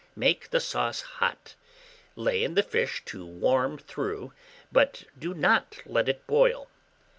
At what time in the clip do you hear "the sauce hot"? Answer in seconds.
0.49-1.53